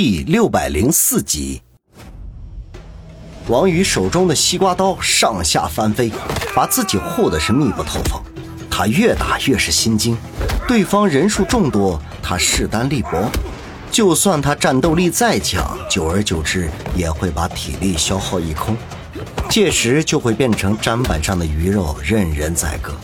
[0.00, 1.60] 第六百零四集，
[3.48, 6.12] 王宇手中的西瓜刀上下翻飞，
[6.54, 8.22] 把自己护的是密不透风。
[8.70, 10.16] 他越打越是心惊，
[10.68, 13.28] 对方人数众多，他势单力薄，
[13.90, 18.76] 就算他战斗力再强，久而久之也会把体力消耗一空，
[19.50, 22.94] 届时就会变成砧板上的鱼肉，任人宰割。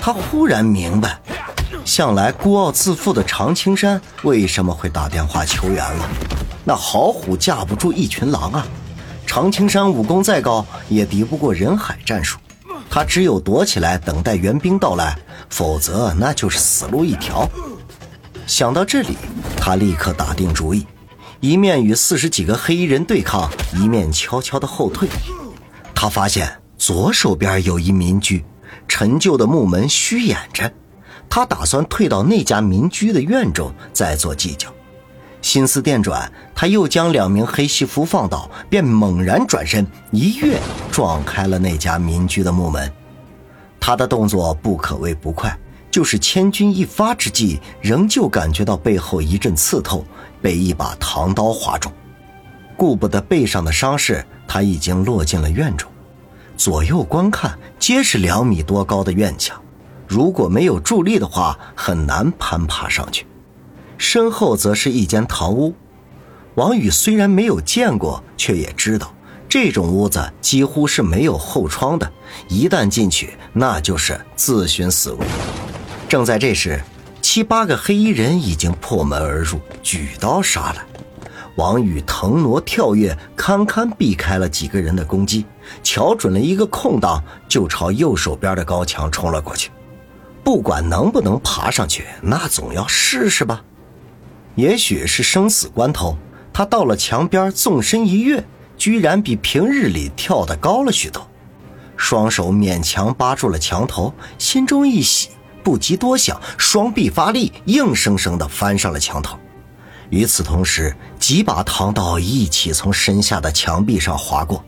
[0.00, 1.16] 他忽然明白。
[1.84, 6.08] 向来孤傲自负的常青山为什么会打电话求援了？
[6.64, 8.66] 那好虎架不住一群狼啊！
[9.26, 12.38] 常青山武功再高，也敌不过人海战术。
[12.88, 15.18] 他只有躲起来等待援兵到来，
[15.50, 17.48] 否则那就是死路一条。
[18.46, 19.16] 想到这里，
[19.56, 20.86] 他立刻打定主意，
[21.40, 25.08] 一面与四十几个黑衣人对抗，一面悄悄的后退。
[25.94, 28.44] 他发现左手边有一民居，
[28.86, 30.72] 陈旧的木门虚掩着。
[31.34, 34.72] 他打算退到那家民居的院中再做计较。
[35.42, 40.60] 心思电转，他又将两名黑西服放倒，便猛然转身一跃，
[40.92, 42.88] 撞开了那家民居的木门。
[43.80, 45.58] 他的动作不可谓不快，
[45.90, 50.06] 就是千钧一发之际，仍旧感觉到背后一阵刺痛，
[50.40, 51.90] 被一把唐刀划中。
[52.76, 55.90] 顾不得背上的伤势，他已经落进了院中。
[56.56, 59.60] 左右观看，皆是两米多高的院墙。
[60.06, 63.26] 如果没有助力的话，很难攀爬上去。
[63.96, 65.74] 身后则是一间堂屋。
[66.56, 69.12] 王宇虽然没有见过，却也知道
[69.48, 72.12] 这种屋子几乎是没有后窗的，
[72.48, 75.18] 一旦进去，那就是自寻死路。
[76.08, 76.80] 正在这时，
[77.20, 80.84] 七八个黑衣人已经破门而入，举刀杀来。
[81.56, 85.46] 王宇腾挪跳跃，堪堪避开了几个人的攻击，
[85.82, 89.70] 瞧准了一个空档，就朝右手边的高墙冲了过去。
[90.44, 93.64] 不管能不能爬上去，那总要试试吧。
[94.54, 96.16] 也许是生死关头，
[96.52, 98.44] 他到了墙边，纵身一跃，
[98.76, 101.26] 居然比平日里跳得高了许多。
[101.96, 105.30] 双手勉强扒住了墙头，心中一喜，
[105.62, 109.38] 不及多想，双臂发力，硬生生地翻上了墙头。
[110.10, 114.62] 与此同时，几把唐刀一起从身下的墙壁上划过，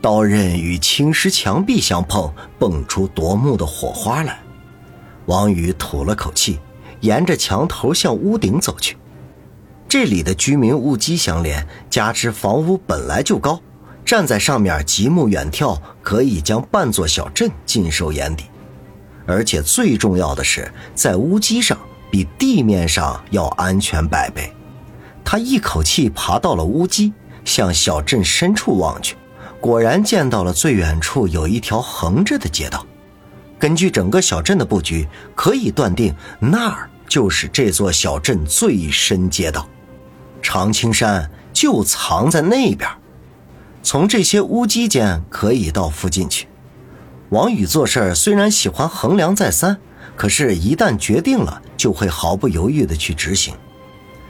[0.00, 4.40] 刀刃与青石墙壁相碰，蹦出夺目的火花来。
[5.26, 6.58] 王宇吐了口气，
[7.00, 8.96] 沿着墙头向屋顶走去。
[9.88, 13.60] 这里的居民屋基相连，加之房屋本来就高，
[14.04, 18.44] 站在上面极目远眺，可以将半座小镇尽收眼底。
[19.26, 21.78] 而且最重要的是，在屋基上
[22.10, 24.52] 比地面上要安全百倍。
[25.24, 27.12] 他一口气爬到了屋基，
[27.44, 29.16] 向小镇深处望去，
[29.60, 32.86] 果然见到了最远处有一条横着的街道。
[33.58, 39.68] 根据整个小镇的布局，可以断定那儿就是这座小镇最深街道。
[40.42, 42.88] 常青山就藏在那边，
[43.82, 46.46] 从这些屋基间可以到附近去。
[47.30, 49.76] 王宇做事虽然喜欢衡量再三，
[50.14, 53.54] 可是，一旦决定了，就会毫不犹豫地去执行。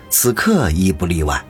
[0.09, 1.45] 此刻亦不例外。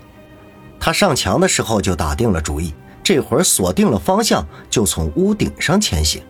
[0.80, 6.22] 他上墙的时候就打定了主意，这会儿锁定了方向，就从屋顶上前行。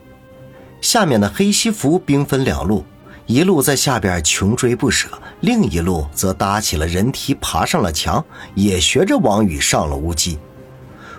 [0.80, 2.84] 下面的黑西服兵分两路，
[3.26, 5.08] 一路在下边穷追不舍，
[5.40, 10.38] 另一路则搭起了人梯，爬上了墙，也学着王宇上了屋基。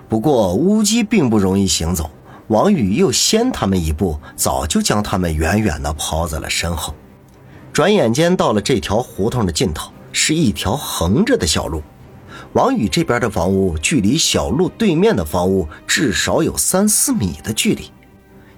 [0.08, 2.10] 不过乌鸡并不容易行走，
[2.48, 6.96] 王宇又先他们一步，早就将他们远远地抛在了身后。
[7.74, 11.84] 转眼间到了这条胡同的尽头，是一条横着的小路。
[12.54, 17.92] 王宇这边的房屋距离小路对面的房屋至少有三四米的距离。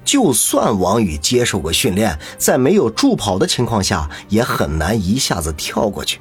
[0.10, 6.20] 就算王宇接受过训练，在没有助跑的情况下，也很难一下子跳过去。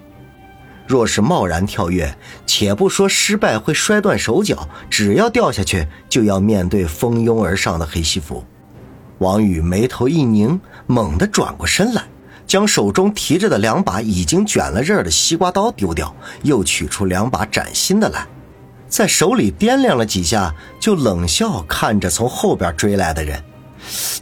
[0.86, 2.14] 若是贸然跳跃，
[2.46, 8.44] 且不说失败会摔断手脚，只要掉下去，就要面对蜂拥而上的黑西服。
[9.20, 12.04] 王宇眉头一拧，猛地转过身来，
[12.46, 18.26] 将手中提着的两把已经卷了刃的西瓜刀丢掉，又取出两把崭新的来，
[18.86, 23.42] 在手里掂量了几下，就冷笑看着从后边追来的人。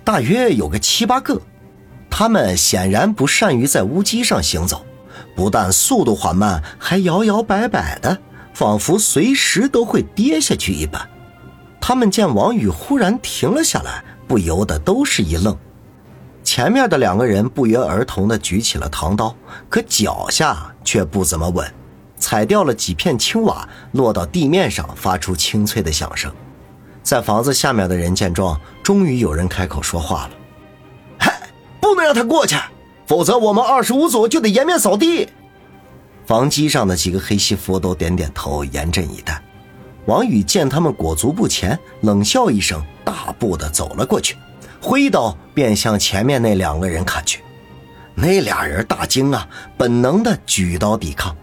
[0.04, 1.40] 大约有个七八个，
[2.10, 4.84] 他们显然不善于在乌鸡上行走，
[5.34, 8.18] 不但速度缓慢，还摇摇摆摆的，
[8.54, 11.08] 仿佛随时都会跌下去一般。
[11.80, 15.56] 他们见王宇忽然停了下来，不由得都是一愣。
[16.42, 19.34] 前面的两个人不约而同地举起了唐刀，
[19.68, 21.68] 可脚下却不怎么稳，
[22.18, 26.32] 踩掉了几片青瓦，落到地面上，发出清脆的响声。
[27.02, 30.30] 在房子下面的人见状，终于有人开口说话了
[31.18, 31.40] ：“嗨，
[31.80, 32.54] 不能让他过去，
[33.04, 35.28] 否则我们二十五组就得颜面扫地。”
[36.24, 39.42] 房基上的几个黑西服都点点头，严阵以待。
[40.04, 44.36] 王宇见他们裹足不前，冷笑一声，大步的走了过去，
[44.80, 47.40] 挥刀便向前面那两个人砍去。
[48.14, 51.36] 那俩人大惊啊，本能的举刀抵抗。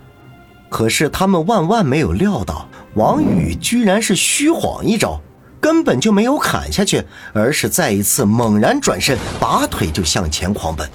[0.70, 5.20] 可是他们万万没有料到，王宇居然是虚晃一招，
[5.64, 7.02] 根本就没有砍下去，
[7.32, 10.86] 而是再一次猛然转身，拔腿就向前狂奔。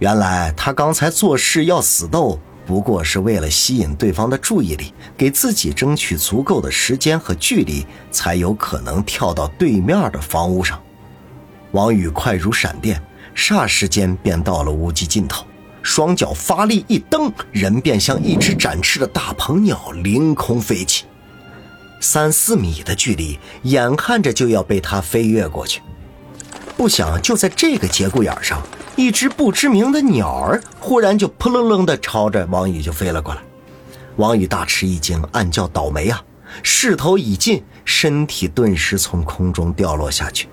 [0.00, 2.40] 原来他刚才做事要死斗。
[2.66, 10.78] 不过是为了吸引对方的注意力，给自己争取足够的时间和距离，才有可能跳到对面的房屋上。
[11.70, 13.00] 王宇快如闪电，
[13.34, 15.46] 霎时间便到了屋脊尽头，
[15.82, 21.04] 双脚发力一蹬，人便像一只展翅的大鹏鸟凌空飞起，
[22.00, 25.80] 三四米的距离，眼看着就要被他飞越过去。
[26.76, 28.62] 不想就在这个节骨眼上。
[28.96, 33.40] 一只不知名的鸟儿忽然就扑棱棱的朝着王宇就飞了过来，
[34.16, 36.20] 王宇大吃一惊，暗叫倒霉啊！
[36.64, 40.48] 势头已尽，身体顿时从空中掉落下去，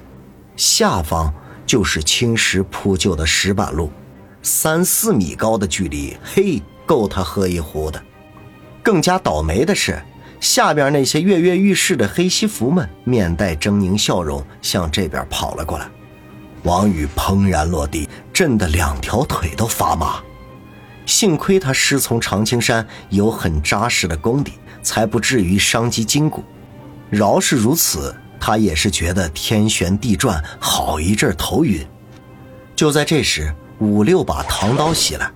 [0.56, 1.34] 下方
[1.66, 3.90] 就是青石铺就的石板路，
[4.44, 8.00] 三四米高的距离，嘿，够他喝一壶的。
[8.84, 10.00] 更加倒霉的是，
[10.40, 15.88] 下边那些跃跃欲试的黑西服们面带狰狞笑容，向这边跑了过来。
[16.64, 20.20] 王宇砰然落地，震得两条腿都发麻。
[21.06, 26.44] 幸亏他师从常青山，有很扎实的功底，才不至于伤及筋骨。
[27.12, 31.86] 饶是如此，他也是觉得天旋地转，好一阵头晕。
[32.76, 35.32] 就在这时，五六把唐刀袭来，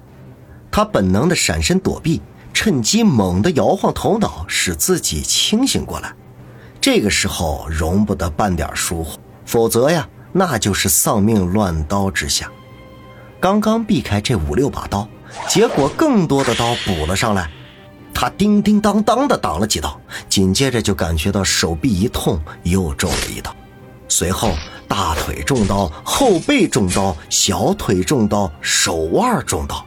[0.72, 2.22] 他本能的闪身躲避，
[2.54, 6.14] 趁机猛地摇晃头脑，使自己清醒过来。
[6.82, 10.08] 这个时候容不得半点疏忽，否则呀。
[10.32, 12.52] 那就是丧命乱刀之下，
[13.40, 15.10] 刚刚避开这五六把刀，
[15.48, 17.50] 结果更多的刀补了上来。
[18.14, 20.00] 他叮叮当当的挡了几刀，
[20.30, 23.52] 紧接着就感觉到手臂一痛，又中了一刀。
[24.08, 24.52] 随后
[24.88, 29.84] 大腿中刀，后背中刀，小腿中刀，手腕中刀，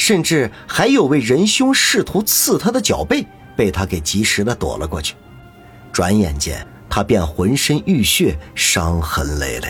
[0.00, 5.14] 甚至还有位仁兄试图刺他的脚背，被他给及时的躲了过去。
[5.92, 6.66] 转眼间。
[6.92, 9.68] 他便浑身浴血，伤痕累累。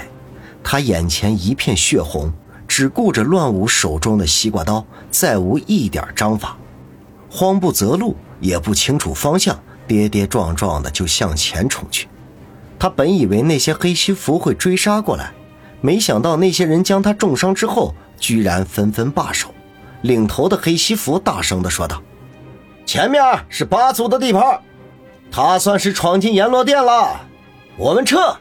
[0.65, 2.33] 他眼前一片血红，
[2.67, 6.57] 只顾着乱舞手中的西瓜刀，再无一点章法。
[7.29, 12.09] 慌不择路，也不清楚方向，跌跌撞撞的就向前冲去。
[12.79, 15.31] 他本以为那些黑西服会追杀过来，
[15.83, 19.53] 没想到那些人将他重伤之后，居然纷纷罢手。
[20.03, 22.03] 领头的黑西服大声地说道
[22.87, 24.61] ：“前面是八族的地盘。”
[25.33, 27.21] 他算是闯进阎罗殿了，
[27.77, 28.37] 我们撤。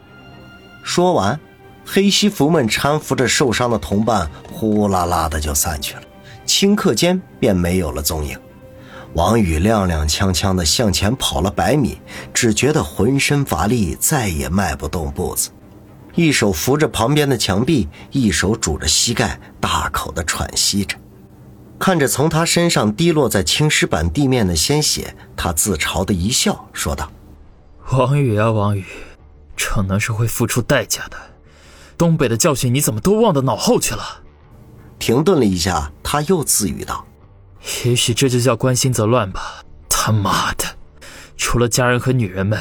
[0.84, 1.40] 说完，
[1.86, 6.02] 黑西服们搀扶着受伤的同伴，呼啦啦的就散去了，
[6.48, 8.36] 顷刻间便没有了踪影。
[9.14, 12.00] 王宇踉踉跄跄的向前跑了百米，
[12.34, 15.52] 只觉得浑身乏力，再也迈不动步子，
[16.16, 20.98] 一手扶着旁边的墙壁，一手拄着膝盖，大口的喘息着。
[21.80, 27.10] 看着从他身上滴落在青石板地面的鲜血，他自嘲的一笑，说道
[27.92, 28.86] ：“王宇啊，王宇，
[29.56, 31.18] 逞能是会付出代价的。
[31.98, 34.22] 东北的教训你怎么都忘到脑后去了？”
[35.00, 37.06] 停顿了一下，他又自语道
[37.86, 39.64] ：“也许这就叫关心则乱吧。
[39.90, 40.66] 他妈的，
[41.38, 42.60] 除了家人和女人们，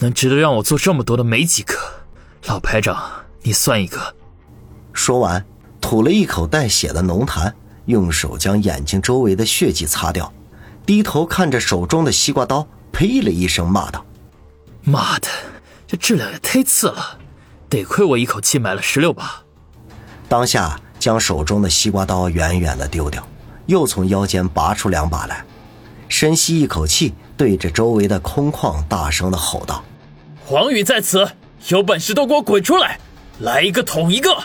[0.00, 1.74] 能值得让我做这么多的没几个。
[2.44, 3.02] 老排长，
[3.42, 4.14] 你算一个。”
[4.92, 5.42] 说完，
[5.80, 7.50] 吐了一口带血的浓痰。
[7.88, 10.30] 用手将眼睛周围的血迹擦掉，
[10.84, 14.04] 低头看着手中的西瓜刀，呸了一声，骂道
[14.84, 15.28] ：“妈的，
[15.86, 17.18] 这质量也太次了！
[17.70, 19.42] 得亏我一口气买了十六把。”
[20.28, 23.26] 当下将手中的西瓜刀远远的丢掉，
[23.64, 25.42] 又从腰间拔出两把来，
[26.10, 29.82] 深吸一口气，对着周围的空旷大声的吼道
[30.44, 31.26] ：“黄宇在此，
[31.68, 33.00] 有本事都给我滚出来！
[33.38, 34.36] 来一个捅一个，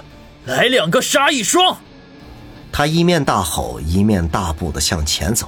[0.45, 1.77] 来两个杀一双！”
[2.75, 5.47] 他一面大吼，一面大步的向前走。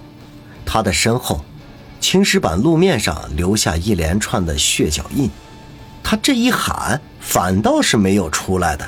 [0.63, 1.43] 他的身后，
[1.99, 5.27] 青石板路面上留下一连串的血脚印。
[6.03, 8.87] 他这一喊，反倒是没有出来的，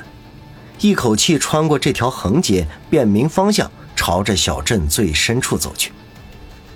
[0.79, 5.91] 一口气穿过这条横街，辨明方向，朝着小镇最深处走去。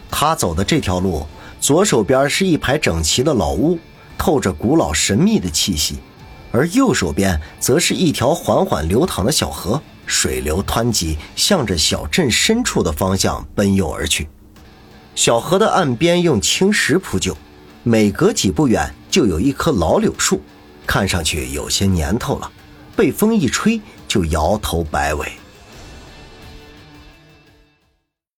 [0.10, 1.28] 他走的这条路，
[1.60, 3.78] 左手边是一排整齐的老屋，
[4.18, 6.00] 透着古老神秘的气息，
[6.52, 9.80] 而右手边则是一条缓缓流淌的小河。
[10.12, 14.28] 水流湍急，向着小镇深处的方向奔涌而去。
[15.16, 17.36] 小河的岸边用青石铺就，
[17.84, 20.42] 每隔几步远就有一棵老柳树，
[20.86, 22.52] 看上去有些年头了，
[22.94, 25.32] 被风一吹就摇头摆尾。